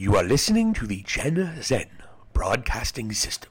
[0.00, 1.88] You are listening to the Gen Zen
[2.32, 3.50] Broadcasting System.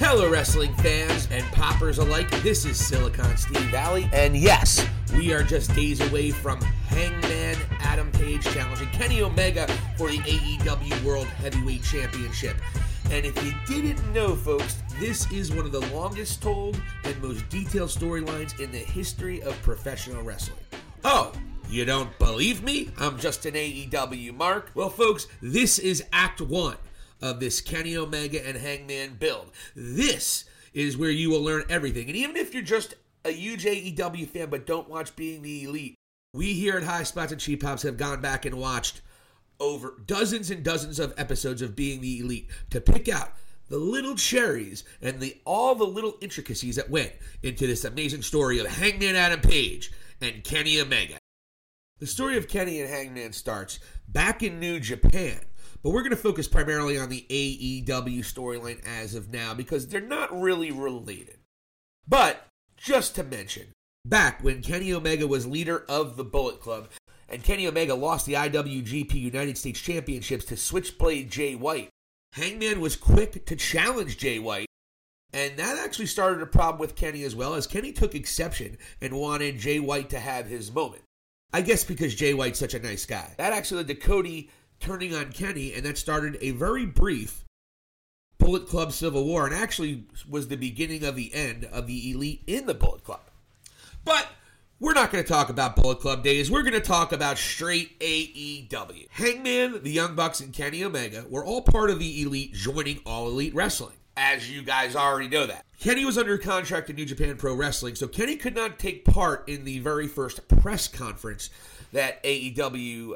[0.00, 2.28] Hello, wrestling fans and poppers alike.
[2.42, 4.84] This is Silicon Steve Valley, and yes,
[5.16, 11.04] we are just days away from Hangman Adam Page challenging Kenny Omega for the AEW
[11.04, 12.56] World Heavyweight Championship.
[13.10, 17.48] And if you didn't know, folks, this is one of the longest told and most
[17.48, 20.58] detailed storylines in the history of professional wrestling.
[21.04, 21.32] Oh,
[21.68, 22.90] you don't believe me?
[22.98, 24.70] I'm just an AEW mark.
[24.74, 26.76] Well, folks, this is Act 1
[27.22, 29.50] of this Kenny Omega and Hangman build.
[29.74, 32.08] This is where you will learn everything.
[32.08, 32.94] And even if you're just
[33.24, 35.94] a huge AEW fan but don't watch Being the Elite,
[36.32, 39.02] we here at High Spots and Cheap Pops have gone back and watched
[39.60, 43.32] over dozens and dozens of episodes of Being the Elite to pick out
[43.68, 48.58] the little cherries and the all the little intricacies that went into this amazing story
[48.58, 51.18] of Hangman Adam Page and Kenny Omega.
[51.98, 55.40] The story of Kenny and Hangman starts back in New Japan,
[55.82, 60.00] but we're going to focus primarily on the AEW storyline as of now because they're
[60.00, 61.38] not really related.
[62.06, 62.46] But
[62.76, 63.68] just to mention,
[64.04, 66.88] back when Kenny Omega was leader of the Bullet Club,
[67.34, 71.88] and Kenny Omega lost the IWGP United States Championships to Switchblade Jay White,
[72.34, 74.68] Hangman was quick to challenge Jay White.
[75.32, 79.18] And that actually started a problem with Kenny as well, as Kenny took exception and
[79.18, 81.02] wanted Jay White to have his moment.
[81.52, 83.34] I guess because Jay White's such a nice guy.
[83.36, 87.44] That actually led to Cody turning on Kenny, and that started a very brief
[88.38, 92.44] Bullet Club Civil War, and actually was the beginning of the end of the elite
[92.46, 93.22] in the Bullet Club.
[94.04, 94.28] But
[94.80, 96.50] we're not going to talk about Bullet Club days.
[96.50, 99.06] We're going to talk about straight AEW.
[99.10, 103.28] Hangman, the Young Bucks, and Kenny Omega were all part of the elite joining All
[103.28, 103.94] Elite Wrestling.
[104.16, 105.64] As you guys already know that.
[105.80, 109.48] Kenny was under contract in New Japan Pro Wrestling, so Kenny could not take part
[109.48, 111.50] in the very first press conference
[111.92, 113.14] that AEW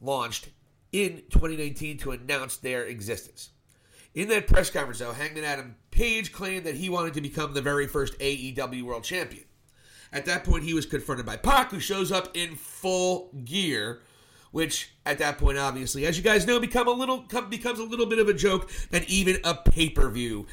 [0.00, 0.48] launched
[0.92, 3.50] in 2019 to announce their existence.
[4.14, 7.62] In that press conference, though, Hangman Adam Page claimed that he wanted to become the
[7.62, 9.44] very first AEW World Champion.
[10.12, 14.00] At that point, he was confronted by Pac, who shows up in full gear,
[14.52, 18.06] which at that point, obviously, as you guys know, become a little becomes a little
[18.06, 20.46] bit of a joke and even a pay per view,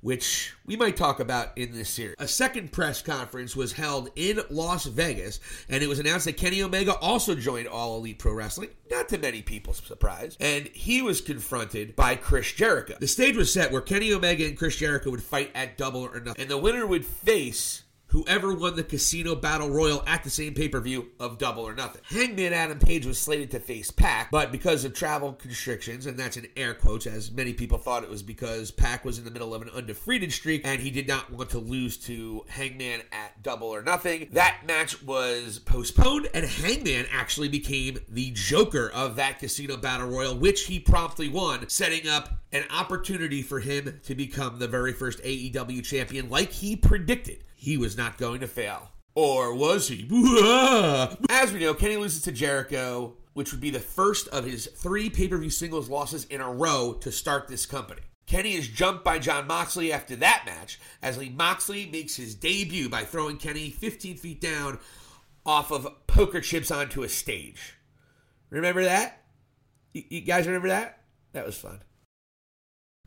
[0.00, 2.14] which we might talk about in this series.
[2.20, 6.62] A second press conference was held in Las Vegas, and it was announced that Kenny
[6.62, 8.70] Omega also joined All Elite Pro Wrestling.
[8.88, 12.94] Not to many people's surprise, and he was confronted by Chris Jericho.
[13.00, 16.20] The stage was set where Kenny Omega and Chris Jericho would fight at Double or
[16.20, 20.52] Nothing, and the winner would face whoever won the Casino Battle Royal at the same
[20.52, 22.02] pay per view of Double or Nothing.
[22.04, 26.36] Hangman Adam Page was slated to face Pac, but because of travel constrictions, and that's
[26.36, 29.54] in air quotes, as many people thought it was because Pac was in the middle
[29.54, 33.68] of an undefeated streak and he did not want to lose to Hangman at Double
[33.68, 39.78] or Nothing, that match was postponed, and Hangman actually became the Joker of that Casino
[39.78, 44.68] Battle Royal, which he promptly won, setting up an opportunity for him to become the
[44.68, 48.90] very first AEW champion, like he predicted he was not going to fail.
[49.14, 50.02] Or was he?
[51.30, 55.08] As we know, Kenny loses to Jericho, which would be the first of his three
[55.08, 58.00] pay per view singles losses in a row to start this company.
[58.26, 62.88] Kenny is jumped by Jon Moxley after that match, as Lee Moxley makes his debut
[62.88, 64.80] by throwing Kenny 15 feet down
[65.46, 67.74] off of poker chips onto a stage.
[68.50, 69.22] Remember that?
[69.92, 70.98] You guys remember that?
[71.32, 71.80] That was fun.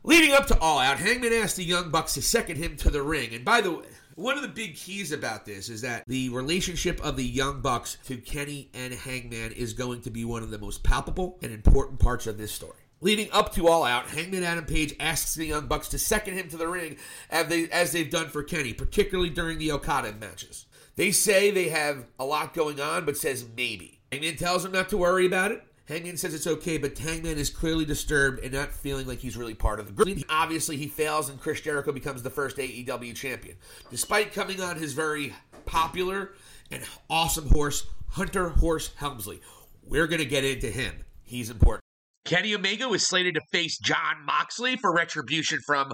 [0.02, 3.02] Leading up to All Out, Hangman asked the Young Bucks to second him to the
[3.02, 3.34] ring.
[3.34, 7.00] And by the way, one of the big keys about this is that the relationship
[7.04, 10.58] of the Young Bucks to Kenny and Hangman is going to be one of the
[10.58, 12.80] most palpable and important parts of this story.
[13.02, 16.48] Leading up to All Out, Hangman Adam Page asks the Young Bucks to second him
[16.48, 16.96] to the ring
[17.28, 20.64] as, they, as they've done for Kenny, particularly during the Okada matches.
[20.96, 24.00] They say they have a lot going on, but says maybe.
[24.10, 25.62] Hangman tells them not to worry about it.
[25.86, 29.54] Hangman says it's okay, but Hangman is clearly disturbed and not feeling like he's really
[29.54, 30.18] part of the group.
[30.28, 33.56] Obviously, he fails, and Chris Jericho becomes the first AEW champion.
[33.90, 35.32] Despite coming on his very
[35.64, 36.32] popular
[36.72, 39.40] and awesome horse, Hunter Horse Helmsley.
[39.84, 41.04] We're going to get into him.
[41.22, 41.82] He's important.
[42.24, 45.92] Kenny Omega was slated to face Jon Moxley for retribution from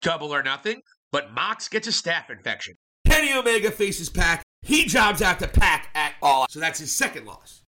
[0.00, 0.80] Double or Nothing,
[1.10, 2.74] but Mox gets a staph infection.
[3.06, 4.44] Kenny Omega faces Pac.
[4.62, 7.61] He jobs out to Pac at all, so that's his second loss.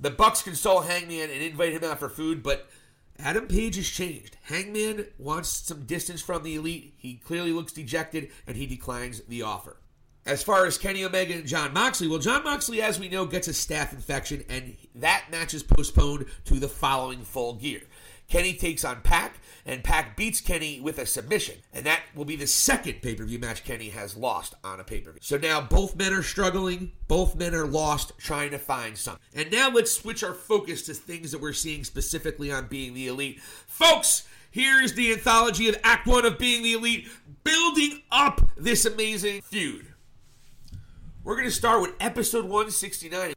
[0.00, 2.70] The Bucks can console Hangman and invite him out for food, but
[3.18, 4.38] Adam Page has changed.
[4.44, 6.94] Hangman wants some distance from the elite.
[6.96, 9.76] He clearly looks dejected, and he declines the offer.
[10.24, 13.48] As far as Kenny Omega and Jon Moxley, well, Jon Moxley, as we know, gets
[13.48, 17.82] a staph infection, and that match is postponed to the following full gear.
[18.28, 19.34] Kenny takes on Pac,
[19.70, 21.54] and Pac beats Kenny with a submission.
[21.72, 24.84] And that will be the second pay per view match Kenny has lost on a
[24.84, 25.20] pay per view.
[25.22, 29.22] So now both men are struggling, both men are lost, trying to find something.
[29.32, 33.06] And now let's switch our focus to things that we're seeing specifically on Being the
[33.06, 33.40] Elite.
[33.40, 37.08] Folks, here's the anthology of Act One of Being the Elite,
[37.44, 39.86] building up this amazing feud.
[41.22, 43.34] We're going to start with episode 169.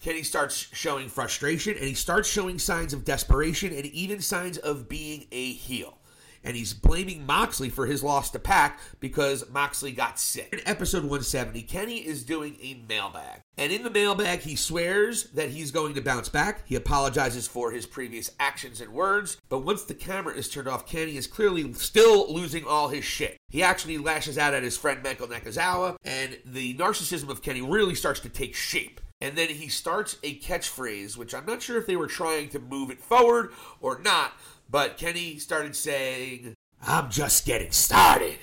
[0.00, 4.88] Kenny starts showing frustration and he starts showing signs of desperation and even signs of
[4.88, 5.98] being a heel.
[6.42, 10.48] And he's blaming Moxley for his loss to Pac because Moxley got sick.
[10.52, 13.42] In episode 170, Kenny is doing a mailbag.
[13.58, 16.66] And in the mailbag, he swears that he's going to bounce back.
[16.66, 19.36] He apologizes for his previous actions and words.
[19.50, 23.36] But once the camera is turned off, Kenny is clearly still losing all his shit.
[23.50, 27.94] He actually lashes out at his friend Michael Nakazawa, and the narcissism of Kenny really
[27.94, 28.98] starts to take shape.
[29.20, 32.58] And then he starts a catchphrase, which I'm not sure if they were trying to
[32.58, 34.32] move it forward or not,
[34.70, 38.38] but Kenny started saying, I'm just getting started.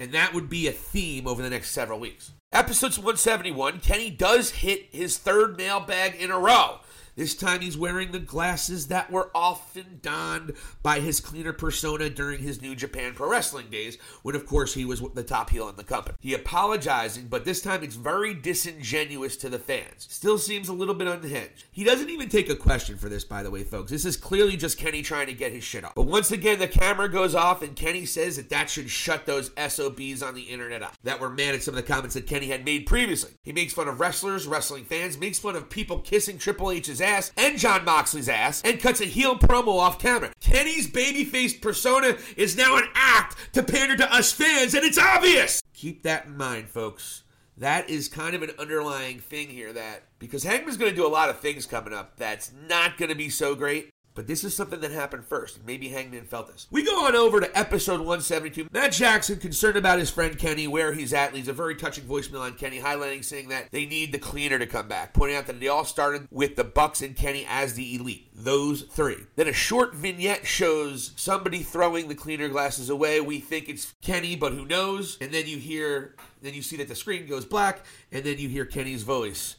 [0.00, 2.32] And that would be a theme over the next several weeks.
[2.52, 6.80] Episodes 171, Kenny does hit his third mailbag in a row.
[7.14, 12.40] This time he's wearing the glasses that were often donned by his cleaner persona during
[12.40, 15.76] his New Japan Pro Wrestling days, when of course he was the top heel in
[15.76, 16.16] the company.
[16.20, 20.06] He apologizing, but this time it's very disingenuous to the fans.
[20.08, 21.64] Still seems a little bit unhinged.
[21.70, 23.90] He doesn't even take a question for this, by the way, folks.
[23.90, 25.94] This is clearly just Kenny trying to get his shit off.
[25.94, 29.50] But once again, the camera goes off and Kenny says that that should shut those
[29.58, 32.46] SOBs on the internet up that were mad at some of the comments that Kenny
[32.46, 33.32] had made previously.
[33.42, 37.32] He makes fun of wrestlers, wrestling fans, makes fun of people kissing Triple H's ass
[37.36, 40.30] and Jon Moxley's ass and cuts a heel promo off camera.
[40.40, 45.62] Kenny's babyface persona is now an act to pander to us fans, and it's obvious.
[45.74, 47.22] Keep that in mind, folks.
[47.58, 51.08] That is kind of an underlying thing here that because Hangman's going to do a
[51.08, 53.91] lot of things coming up that's not going to be so great.
[54.14, 56.66] But this is something that happened first, and maybe Hangman felt this.
[56.70, 58.68] We go on over to episode 172.
[58.70, 62.42] Matt Jackson, concerned about his friend Kenny, where he's at, leaves a very touching voicemail
[62.42, 65.60] on Kenny, highlighting saying that they need the cleaner to come back, pointing out that
[65.60, 68.28] they all started with the Bucks and Kenny as the elite.
[68.34, 69.16] Those three.
[69.36, 73.20] Then a short vignette shows somebody throwing the cleaner glasses away.
[73.20, 75.16] We think it's Kenny, but who knows?
[75.20, 78.48] And then you hear, then you see that the screen goes black, and then you
[78.48, 79.56] hear Kenny's voice.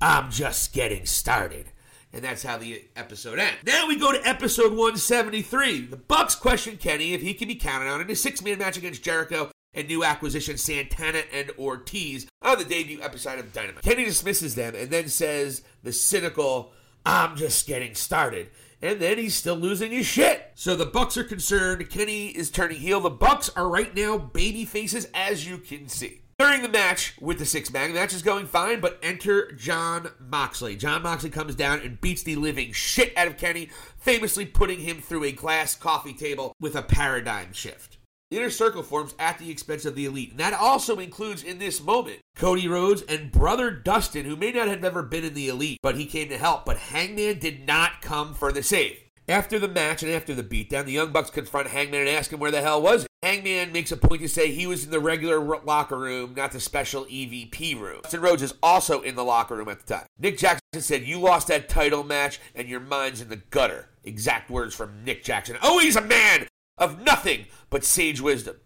[0.00, 1.72] I'm just getting started.
[2.16, 3.58] And that's how the episode ends.
[3.66, 5.82] Now we go to episode 173.
[5.82, 9.02] The Bucks question Kenny if he can be counted on in a six-man match against
[9.02, 13.82] Jericho and new acquisition Santana and Ortiz on the debut episode of Dynamite.
[13.82, 16.72] Kenny dismisses them and then says the cynical,
[17.04, 18.48] I'm just getting started.
[18.80, 20.52] And then he's still losing his shit.
[20.54, 21.90] So the Bucks are concerned.
[21.90, 23.00] Kenny is turning heel.
[23.00, 26.22] The Bucks are right now baby faces, as you can see.
[26.38, 30.10] During the match with the six man, the match is going fine, but enter Jon
[30.20, 30.76] Moxley.
[30.76, 35.00] Jon Moxley comes down and beats the living shit out of Kenny, famously putting him
[35.00, 37.96] through a glass coffee table with a paradigm shift.
[38.30, 41.58] The inner circle forms at the expense of the elite, and that also includes in
[41.58, 45.48] this moment Cody Rhodes and brother Dustin, who may not have ever been in the
[45.48, 46.66] elite, but he came to help.
[46.66, 49.05] But Hangman did not come for the save.
[49.28, 52.38] After the match and after the beatdown, the Young Bucks confront Hangman and ask him
[52.38, 53.08] where the hell was he.
[53.26, 56.60] Hangman makes a point to say he was in the regular locker room, not the
[56.60, 58.00] special EVP room.
[58.04, 60.06] Dustin Rhodes is also in the locker room at the time.
[60.16, 63.88] Nick Jackson said, You lost that title match and your mind's in the gutter.
[64.04, 65.56] Exact words from Nick Jackson.
[65.60, 66.46] Oh, he's a man
[66.78, 68.56] of nothing but sage wisdom.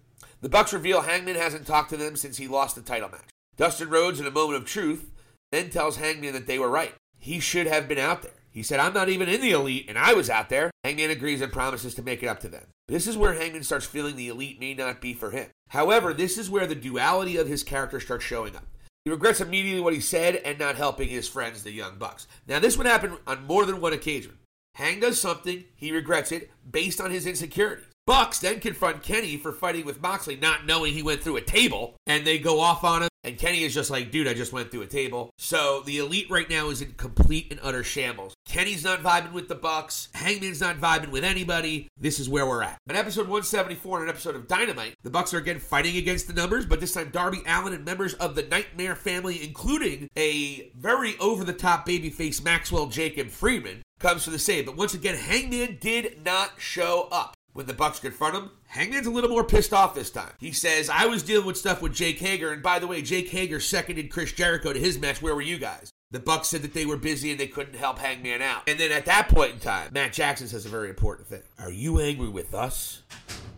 [0.43, 3.31] The Bucks reveal Hangman hasn't talked to them since he lost the title match.
[3.57, 5.11] Dustin Rhodes, in a moment of truth,
[5.53, 6.95] then tells Hangman that they were right.
[7.19, 8.33] He should have been out there.
[8.53, 10.71] He said, I'm not even in the elite, and I was out there.
[10.85, 12.67] Hangman agrees and promises to make it up to them.
[12.89, 15.51] This is where Hangman starts feeling the elite may not be for him.
[15.69, 18.67] However, this is where the duality of his character starts showing up.
[19.05, 22.27] He regrets immediately what he said and not helping his friends, the Young Bucks.
[22.47, 24.39] Now, this would happen on more than one occasion.
[24.75, 27.83] Hang does something, he regrets it, based on his insecurity.
[28.07, 31.95] Bucks then confront Kenny for fighting with Moxley, not knowing he went through a table,
[32.07, 33.10] and they go off on him.
[33.23, 35.31] And Kenny is just like, dude, I just went through a table.
[35.37, 38.35] So the elite right now is in complete and utter shambles.
[38.47, 40.09] Kenny's not vibing with the Bucks.
[40.15, 41.89] Hangman's not vibing with anybody.
[41.99, 42.79] This is where we're at.
[42.89, 46.33] In episode 174, in an episode of Dynamite, the Bucks are again fighting against the
[46.33, 51.19] numbers, but this time Darby Allin and members of the Nightmare family, including a very
[51.19, 54.65] over-the-top babyface Maxwell Jacob Friedman, comes to the save.
[54.65, 57.35] But once again, Hangman did not show up.
[57.61, 60.33] When the Bucks confront him, Hangman's a little more pissed off this time.
[60.39, 63.29] He says, I was dealing with stuff with Jake Hager, and by the way, Jake
[63.29, 65.21] Hager seconded Chris Jericho to his match.
[65.21, 65.91] Where were you guys?
[66.11, 68.63] The Bucks said that they were busy and they couldn't help Hangman out.
[68.67, 71.43] And then at that point in time, Matt Jackson says a very important thing.
[71.59, 73.03] Are you angry with us?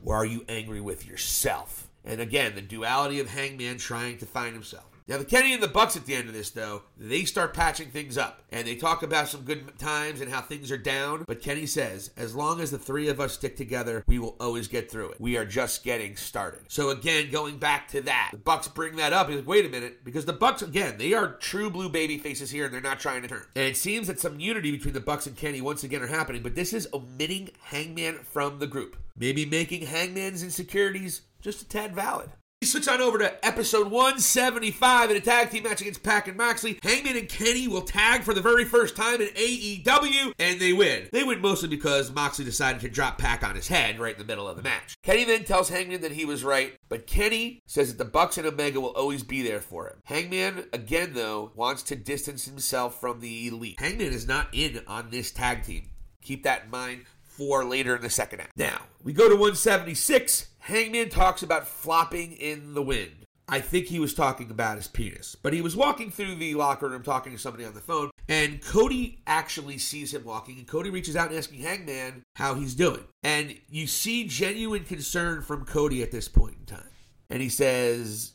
[0.05, 1.87] Or are you angry with yourself?
[2.05, 4.92] And again, the duality of Hangman trying to find himself.
[5.09, 7.89] Now, the Kenny and the Bucks at the end of this, though, they start patching
[7.89, 8.45] things up.
[8.51, 11.25] And they talk about some good times and how things are down.
[11.27, 14.69] But Kenny says, as long as the three of us stick together, we will always
[14.69, 15.21] get through it.
[15.21, 16.61] We are just getting started.
[16.69, 19.29] So again, going back to that, the Bucks bring that up.
[19.29, 22.51] He's like, wait a minute, because the Bucks, again, they are true blue baby faces
[22.51, 23.45] here and they're not trying to turn.
[23.57, 26.43] And it seems that some unity between the Bucks and Kenny once again are happening,
[26.43, 28.97] but this is omitting Hangman from the group.
[29.17, 32.31] Maybe making Hangman's insecurities just a tad valid.
[32.65, 36.79] Switch on over to episode 175 in a tag team match against Pac and Moxley.
[36.83, 41.09] Hangman and Kenny will tag for the very first time in AEW, and they win.
[41.13, 44.27] They win mostly because Moxley decided to drop Pac on his head right in the
[44.27, 44.95] middle of the match.
[45.03, 48.47] Kenny then tells Hangman that he was right, but Kenny says that the Bucks and
[48.47, 49.97] Omega will always be there for him.
[50.05, 53.81] Hangman, again though, wants to distance himself from the elite.
[53.81, 55.91] Hangman is not in on this tag team.
[56.23, 58.53] Keep that in mind for later in the second act.
[58.57, 60.49] Now, we go to 176.
[60.63, 63.27] Hangman talks about flopping in the wind.
[63.49, 66.89] I think he was talking about his penis, but he was walking through the locker
[66.89, 70.89] room talking to somebody on the phone, and Cody actually sees him walking, and Cody
[70.89, 73.03] reaches out and asking Hangman how he's doing.
[73.25, 76.91] And you see genuine concern from Cody at this point in time.
[77.29, 78.35] And he says,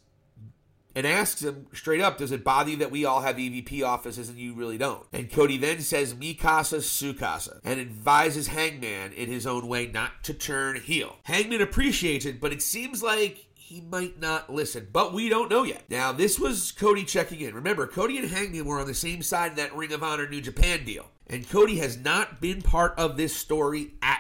[0.98, 4.30] and asks him straight up, does it bother you that we all have EVP offices
[4.30, 5.06] and you really don't?
[5.14, 9.86] And Cody then says, Mi casa, su casa, and advises Hangman in his own way
[9.86, 11.18] not to turn heel.
[11.22, 15.62] Hangman appreciates it, but it seems like he might not listen, but we don't know
[15.62, 15.84] yet.
[15.88, 17.54] Now, this was Cody checking in.
[17.54, 20.42] Remember, Cody and Hangman were on the same side in that Ring of Honor New
[20.42, 24.17] Japan deal, and Cody has not been part of this story at.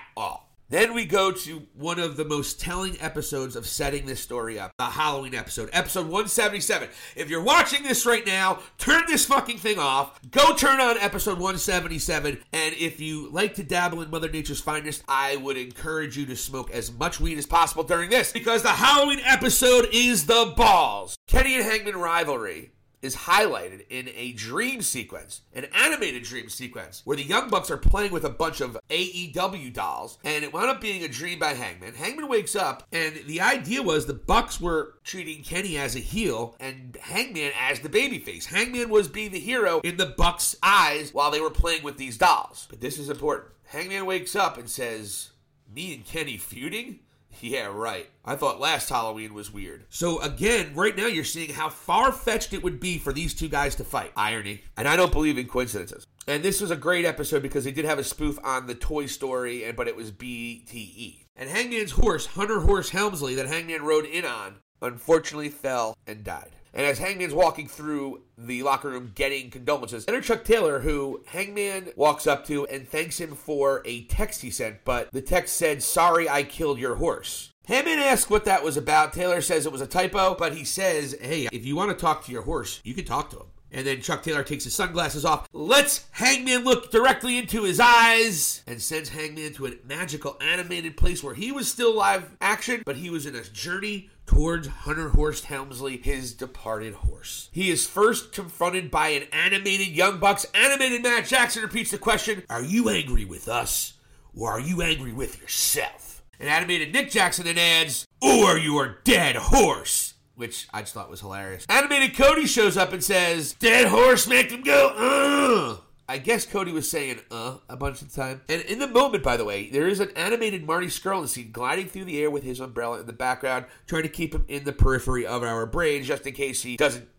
[0.69, 4.73] Then we go to one of the most telling episodes of setting this story up,
[4.77, 6.89] the Halloween episode, episode 177.
[7.15, 10.19] If you're watching this right now, turn this fucking thing off.
[10.29, 12.39] Go turn on episode 177.
[12.51, 16.35] And if you like to dabble in Mother Nature's finest, I would encourage you to
[16.35, 21.15] smoke as much weed as possible during this because the Halloween episode is the balls.
[21.27, 27.17] Kenny and Hangman rivalry is highlighted in a dream sequence, an animated dream sequence, where
[27.17, 30.81] the Young Bucks are playing with a bunch of AEW dolls, and it wound up
[30.81, 31.93] being a dream by Hangman.
[31.93, 36.55] Hangman wakes up, and the idea was the Bucks were treating Kenny as a heel
[36.59, 38.45] and Hangman as the babyface.
[38.45, 42.17] Hangman was being the hero in the Bucks' eyes while they were playing with these
[42.17, 42.67] dolls.
[42.69, 43.51] But this is important.
[43.65, 45.31] Hangman wakes up and says,
[45.73, 46.99] Me and Kenny feuding?
[47.41, 48.09] Yeah, right.
[48.25, 49.85] I thought last Halloween was weird.
[49.89, 53.47] So again, right now you're seeing how far fetched it would be for these two
[53.47, 54.11] guys to fight.
[54.15, 54.61] Irony.
[54.75, 56.05] And I don't believe in coincidences.
[56.27, 59.05] And this was a great episode because they did have a spoof on the Toy
[59.05, 61.25] Story, and but it was BTE.
[61.37, 66.51] And Hangman's horse, Hunter Horse Helmsley, that Hangman rode in on, unfortunately fell and died.
[66.77, 71.89] And as Hangman's walking through the locker room getting condolences, enter Chuck Taylor, who Hangman
[71.95, 75.81] walks up to and thanks him for a text he sent, but the text said,
[75.81, 77.51] Sorry I killed your horse.
[77.65, 79.11] Hangman asks what that was about.
[79.11, 82.23] Taylor says it was a typo, but he says, Hey, if you want to talk
[82.25, 83.47] to your horse, you can talk to him.
[83.77, 88.63] And then Chuck Taylor takes his sunglasses off, lets Hangman look directly into his eyes,
[88.65, 92.95] and sends Hangman to a magical animated place where he was still live action, but
[92.95, 97.49] he was in a journey towards Hunter Horse Helmsley, his departed horse.
[97.51, 102.41] He is first confronted by an animated Young Bucks animated Matt Jackson repeats the question,
[102.49, 103.93] Are you angry with us,
[104.35, 106.23] or are you angry with yourself?
[106.39, 111.65] Animated Nick Jackson then adds, Or your dead horse which I just thought was hilarious.
[111.67, 115.81] Animated Cody shows up and says, Dead horse, make them go, uh.
[116.09, 118.41] I guess Cody was saying uh a bunch of time.
[118.47, 121.87] And in the moment, by the way, there is an animated Marty Scurll seen gliding
[121.87, 124.71] through the air with his umbrella in the background, trying to keep him in the
[124.71, 127.09] periphery of our brains just in case he doesn't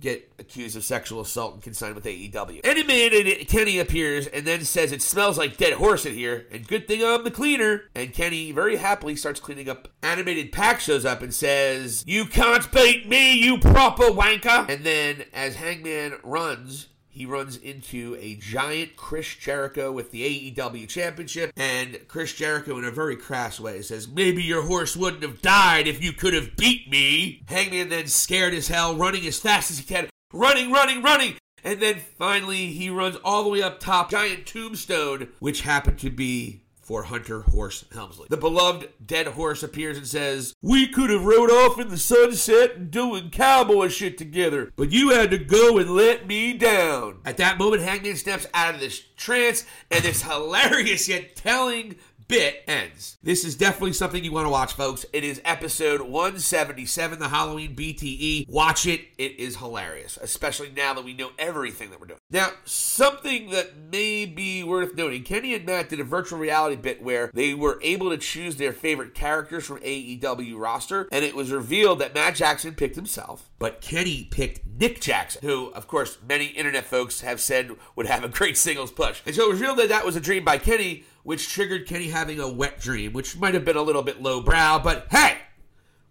[0.00, 2.60] get accused of sexual assault and consigned with AEW.
[2.64, 6.66] Any Animated Kenny appears and then says it smells like dead horse in here, and
[6.66, 7.84] good thing I'm the cleaner.
[7.94, 9.88] And Kenny very happily starts cleaning up.
[10.02, 14.68] Animated Pac shows up and says, You can't beat me, you proper wanker.
[14.68, 20.88] And then as Hangman runs, he runs into a giant Chris Jericho with the AEW
[20.88, 25.42] championship, and Chris Jericho, in a very crass way, says, Maybe your horse wouldn't have
[25.42, 27.42] died if you could have beat me.
[27.48, 31.34] Hangman then, scared as hell, running as fast as he can, running, running, running.
[31.64, 36.10] And then finally, he runs all the way up top, giant tombstone, which happened to
[36.10, 38.28] be for Hunter Horse Helmsley.
[38.30, 42.76] The beloved dead horse appears and says, We could have rode off in the sunset
[42.76, 47.18] and doing cowboy shit together, but you had to go and let me down.
[47.26, 51.96] At that moment, Hangman snaps out of this trance, and this hilarious yet telling
[52.28, 53.16] bit ends.
[53.22, 55.06] This is definitely something you want to watch, folks.
[55.14, 58.48] It is episode 177, the Halloween BTE.
[58.48, 59.00] Watch it.
[59.16, 62.20] It is hilarious, especially now that we know everything that we're doing.
[62.30, 67.02] Now, something that may be worth noting Kenny and Matt did a virtual reality bit
[67.02, 71.50] where they were able to choose their favorite characters from AEW roster, and it was
[71.50, 76.46] revealed that Matt Jackson picked himself, but Kenny picked Nick Jackson, who, of course, many
[76.46, 79.22] internet folks have said would have a great singles push.
[79.24, 82.08] And so it was revealed that that was a dream by Kenny, which triggered Kenny
[82.08, 85.38] having a wet dream, which might have been a little bit lowbrow, but hey,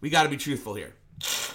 [0.01, 0.93] we got to be truthful here.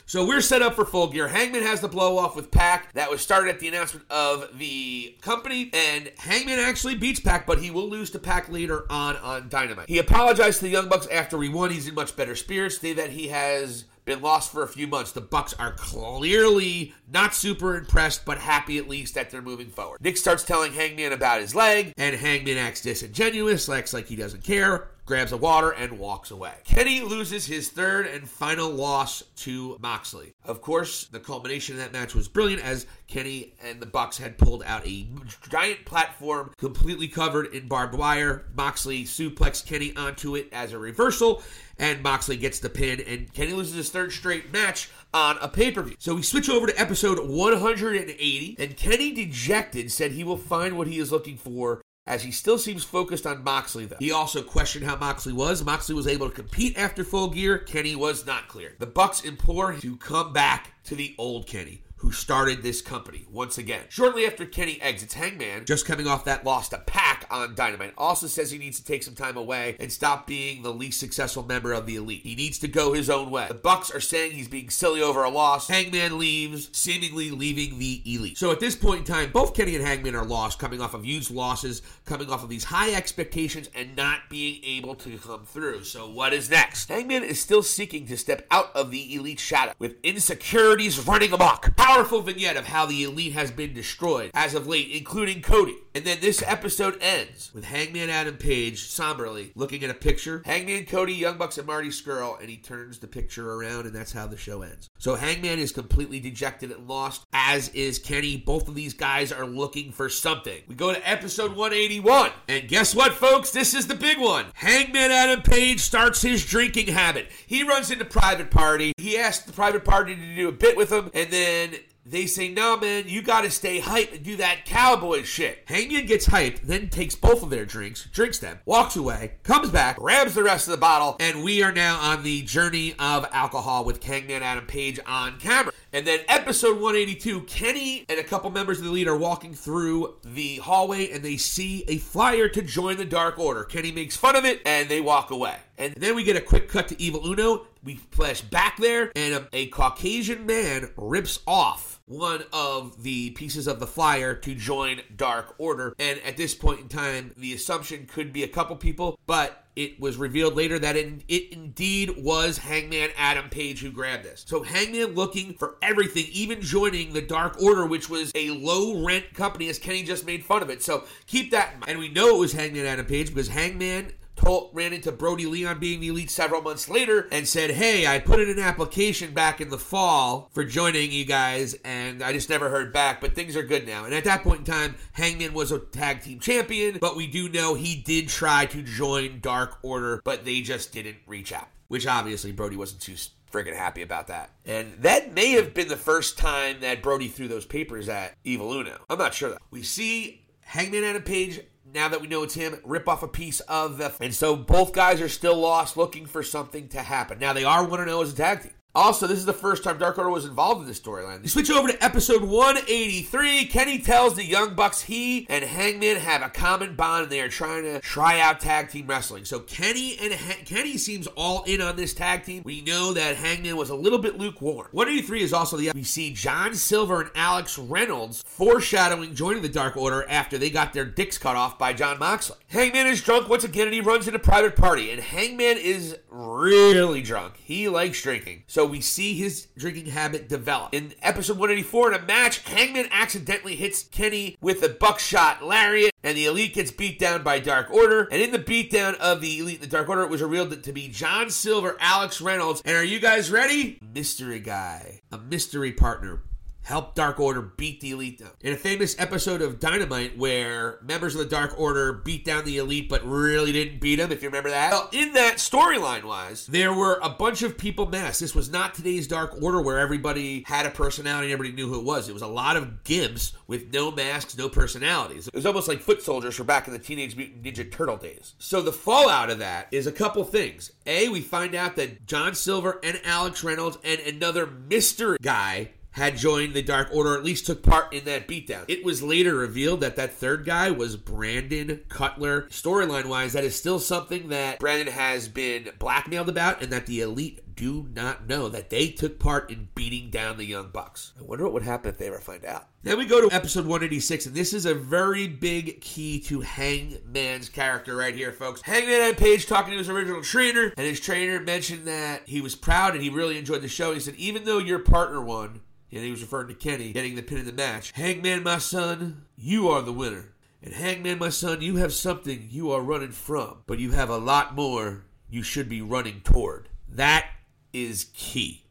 [0.04, 1.28] So we're set up for full gear.
[1.28, 2.92] Hangman has the blow off with Pac.
[2.92, 7.61] That was started at the announcement of the company, and Hangman actually beats Pac, but
[7.61, 9.88] he will lose to Pac later on on Dynamite.
[9.88, 11.71] He apologized to the Young Bucks after he won.
[11.71, 12.78] He's in much better spirits.
[12.78, 15.12] Say that he has been lost for a few months.
[15.12, 20.00] The Bucks are clearly not super impressed, but happy at least that they're moving forward.
[20.00, 24.44] Nick starts telling Hangman about his leg, and Hangman acts disingenuous, acts like he doesn't
[24.44, 26.54] care grabs a water, and walks away.
[26.64, 30.32] Kenny loses his third and final loss to Moxley.
[30.44, 34.38] Of course, the culmination of that match was brilliant as Kenny and the Bucks had
[34.38, 35.09] pulled out a
[35.50, 38.47] giant platform completely covered in barbed wire.
[38.54, 41.42] Moxley suplexed Kenny onto it as a reversal,
[41.78, 45.71] and Moxley gets the pin, and Kenny loses his third straight match on a pay
[45.71, 45.97] per view.
[45.99, 50.87] So we switch over to episode 180, and Kenny, dejected, said he will find what
[50.87, 53.97] he is looking for as he still seems focused on Moxley, though.
[53.99, 55.64] He also questioned how Moxley was.
[55.64, 57.59] Moxley was able to compete after full gear.
[57.59, 58.75] Kenny was not clear.
[58.78, 63.59] The Bucks implore to come back to the old Kenny who started this company once
[63.59, 63.85] again.
[63.88, 68.26] Shortly after Kenny exits, Hangman, just coming off that loss to Pac on Dynamite, also
[68.26, 71.73] says he needs to take some time away and stop being the least successful member
[71.73, 72.23] of the elite.
[72.25, 73.47] He needs to go his own way.
[73.47, 75.68] The Bucks are saying he's being silly over a loss.
[75.68, 78.37] Hangman leaves, seemingly leaving the elite.
[78.37, 81.04] So at this point in time, both Kenny and Hangman are lost, coming off of
[81.04, 85.85] huge losses, coming off of these high expectations, and not being able to come through.
[85.85, 86.88] So what is next?
[86.88, 91.76] Hangman is still seeking to step out of the elite shadow with insecurities running amok.
[91.76, 95.77] Power powerful vignette of how the elite has been destroyed as of late, including Cody.
[95.95, 100.41] And then this episode ends with Hangman Adam Page somberly looking at a picture.
[100.47, 104.13] Hangman, Cody, Young Bucks, and Marty Scurll, and he turns the picture around, and that's
[104.13, 104.89] how the show ends.
[104.97, 108.39] So Hangman is completely dejected and lost, as is Kenny.
[108.39, 110.63] Both of these guys are looking for something.
[110.67, 113.51] We go to episode 181, and guess what, folks?
[113.51, 114.47] This is the big one.
[114.55, 117.31] Hangman Adam Page starts his drinking habit.
[117.47, 118.95] He runs into Private Party.
[118.97, 122.49] He asks the Private Party to do a bit with him, and then they say,
[122.49, 125.62] no, man, you got to stay hyped and do that cowboy shit.
[125.66, 129.97] Hangman gets hyped, then takes both of their drinks, drinks them, walks away, comes back,
[129.97, 133.84] grabs the rest of the bottle, and we are now on the journey of alcohol
[133.84, 135.73] with Hangman Adam Page on camera.
[135.93, 140.15] And then episode 182, Kenny and a couple members of the lead are walking through
[140.25, 143.65] the hallway and they see a flyer to join the Dark Order.
[143.65, 145.56] Kenny makes fun of it and they walk away.
[145.76, 147.67] And then we get a quick cut to Evil Uno.
[147.82, 153.66] We flash back there and a, a Caucasian man rips off one of the pieces
[153.66, 155.95] of the flyer to join Dark Order.
[155.99, 159.99] And at this point in time, the assumption could be a couple people, but it
[159.99, 164.45] was revealed later that it, it, indeed was Hangman Adam Page who grabbed this.
[164.47, 169.32] So Hangman looking for everything, even joining the Dark Order, which was a low rent
[169.32, 170.82] company, as Kenny just made fun of it.
[170.82, 171.90] So keep that in mind.
[171.90, 174.12] And we know it was Hangman Adam Page because Hangman
[174.43, 178.07] told, ran into Brodie Lee on being the elite several months later and said, Hey,
[178.07, 182.33] I put in an application back in the fall for joining you guys, and I
[182.33, 184.05] just never heard back, but things are good now.
[184.05, 187.49] And at that point in time, Hangman was a tag team champion, but we do
[187.49, 192.07] know he did try to join Dark Order, but they just didn't reach out, which
[192.07, 193.17] obviously Brodie wasn't too
[193.52, 194.50] friggin' happy about that.
[194.65, 198.73] And that may have been the first time that Brodie threw those papers at Evil
[198.73, 198.99] Uno.
[199.11, 199.50] I'm not sure.
[199.50, 199.59] Though.
[199.71, 201.61] We see Hangman Adam Page
[201.95, 204.13] now that we know it's him, rip off a piece of the.
[204.21, 207.39] And so both guys are still lost, looking for something to happen.
[207.39, 208.73] Now they are 1 0 as a tag team.
[208.95, 211.49] Also, this is the first time Dark Order was involved in this storyline.
[211.49, 213.65] Switch over to episode 183.
[213.65, 217.49] Kenny tells the Young Bucks he and Hangman have a common bond and they are
[217.49, 219.47] trying to try out tag team wrestling.
[219.47, 222.63] So Kenny and ha- Kenny seems all in on this tag team.
[222.67, 224.89] We know that Hangman was a little bit lukewarm.
[224.91, 229.97] 183 is also the we see John Silver and Alex Reynolds foreshadowing joining the Dark
[229.97, 232.59] Order after they got their dicks cut off by Jon Moxley.
[232.69, 237.23] Hangman is drunk once again and he runs into private party and Hangman is really
[237.23, 237.57] drunk.
[237.57, 238.65] He likes drinking.
[238.67, 240.92] So so we see his drinking habit develop.
[240.92, 246.36] In episode 184, in a match, Hangman accidentally hits Kenny with a buckshot lariat, and
[246.36, 248.26] the Elite gets beat down by Dark Order.
[248.32, 251.06] And in the beatdown of the Elite the Dark Order, it was revealed to be
[251.06, 254.00] John Silver, Alex Reynolds, and are you guys ready?
[254.02, 256.42] Mystery guy, a mystery partner
[256.82, 258.50] helped Dark Order beat the Elite down.
[258.60, 262.78] In a famous episode of Dynamite where members of the Dark Order beat down the
[262.78, 264.92] Elite but really didn't beat them, if you remember that.
[264.92, 268.40] Well, in that storyline wise, there were a bunch of people masked.
[268.40, 272.04] This was not today's Dark Order where everybody had a personality everybody knew who it
[272.04, 272.28] was.
[272.28, 275.49] It was a lot of gimps with no masks, no personalities.
[275.49, 278.54] It was almost like foot soldiers from back in the Teenage Mutant Ninja Turtle days.
[278.58, 280.92] So the fallout of that is a couple things.
[281.06, 285.36] A, we find out that John Silver and Alex Reynolds and another Mr.
[285.40, 288.85] guy had joined the Dark Order, or at least took part in that beatdown.
[288.89, 292.63] It was later revealed that that third guy was Brandon Cutler.
[292.63, 297.21] Storyline wise, that is still something that Brandon has been blackmailed about, and that the
[297.21, 301.33] Elite do not know that they took part in beating down the Young Bucks.
[301.39, 302.89] I wonder what would happen if they ever find out.
[303.03, 307.69] Then we go to episode 186, and this is a very big key to Hangman's
[307.69, 308.83] character right here, folks.
[308.83, 312.77] Hangman had Page talking to his original trainer, and his trainer mentioned that he was
[312.77, 314.13] proud and he really enjoyed the show.
[314.13, 315.81] He said, even though your partner won,
[316.13, 318.13] and he was referring to Kenny getting the pin in the match.
[318.13, 320.53] Hangman, my son, you are the winner.
[320.83, 324.37] And Hangman, my son, you have something you are running from, but you have a
[324.37, 326.89] lot more you should be running toward.
[327.09, 327.47] That
[327.93, 328.81] is key.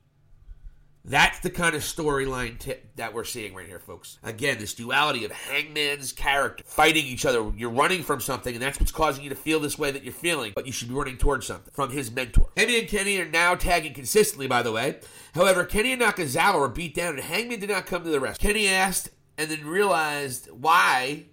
[1.04, 4.20] That's the kind of storyline tip that we're seeing right here, folks.
[4.24, 7.52] Again, this duality of Hangman's character fighting each other.
[7.58, 10.14] You're running from something, and that's what's causing you to feel this way that you're
[10.14, 12.50] feeling, but you should be running towards something from his mentor.
[12.56, 15.00] Kenny and Kenny are now tagging consistently, by the way.
[15.34, 18.50] However, Kenny and Nakazawa were beat down, and Hangman did not come to the rescue.
[18.50, 21.26] Kenny asked and then realized why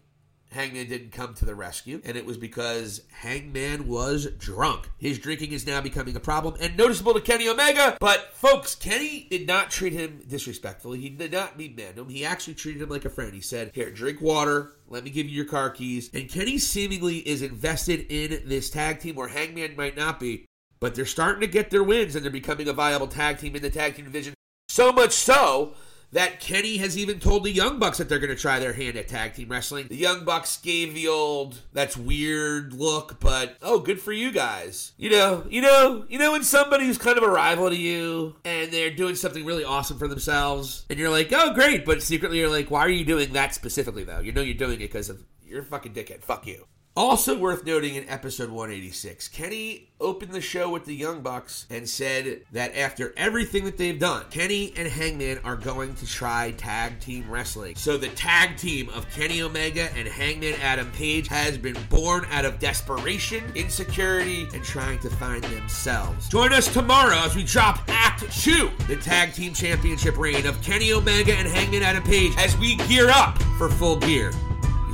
[0.51, 4.89] Hangman didn't come to the rescue, and it was because Hangman was drunk.
[4.99, 7.97] His drinking is now becoming a problem and noticeable to Kenny Omega.
[8.01, 11.01] But folks, Kenny did not treat him disrespectfully.
[11.01, 12.09] He did not mean man him.
[12.09, 13.35] He actually treated him like a friend.
[13.35, 14.73] He said, "Here, drink water.
[14.89, 19.01] Let me give you your car keys." And Kenny seemingly is invested in this tag
[19.01, 20.47] team where Hangman might not be,
[20.81, 23.63] but they're starting to get their wins and they're becoming a viable tag team in
[23.63, 24.35] the tag team division.
[24.69, 25.75] So much so
[26.13, 28.97] that Kenny has even told the Young Bucks that they're going to try their hand
[28.97, 29.89] at tag team wrestling.
[29.89, 34.93] The Young Bucks gave the old "that's weird" look, but oh, good for you guys.
[34.97, 38.37] You know, you know, you know when somebody who's kind of a rival to you
[38.45, 42.39] and they're doing something really awesome for themselves, and you're like, oh, great, but secretly
[42.39, 44.21] you're like, why are you doing that specifically though?
[44.21, 46.23] You know, you're doing it because of you're a fucking dickhead.
[46.23, 46.67] Fuck you.
[46.99, 51.89] Also worth noting in episode 186, Kenny opened the show with the Young Bucks and
[51.89, 56.99] said that after everything that they've done, Kenny and Hangman are going to try tag
[56.99, 57.77] team wrestling.
[57.77, 62.45] So the tag team of Kenny Omega and Hangman Adam Page has been born out
[62.45, 66.29] of desperation, insecurity, and trying to find themselves.
[66.29, 70.93] Join us tomorrow as we drop Act 2, the tag team championship reign of Kenny
[70.93, 74.33] Omega and Hangman Adam Page as we gear up for full gear.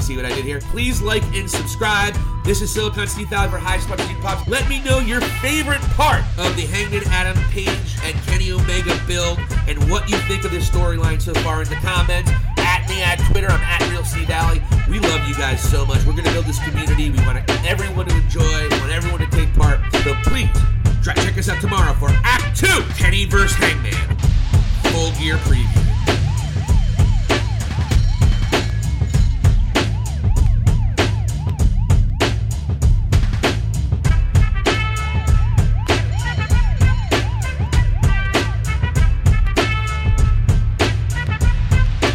[0.04, 0.60] See what I did here?
[0.60, 2.14] Please like and subscribe.
[2.44, 4.46] This is Silicon Steve Valley for High Spot Pops.
[4.46, 9.38] Let me know your favorite part of the Hangman Adam Page and Kenny Omega build
[9.66, 12.30] and what you think of this storyline so far in the comments.
[12.58, 14.60] At me at Twitter, I'm at Real Steve Valley.
[14.90, 16.04] We love you guys so much.
[16.04, 17.08] We're going to build this community.
[17.08, 19.80] We want everyone to enjoy, we want everyone to take part.
[20.04, 20.52] So please,
[21.02, 22.66] check us out tomorrow for Act 2
[22.98, 23.56] Kenny vs.
[23.56, 24.14] Hangman.